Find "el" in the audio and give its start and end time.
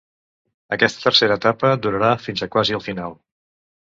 2.79-2.83